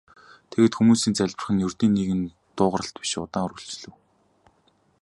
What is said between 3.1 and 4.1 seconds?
удаан үргэлжлэв.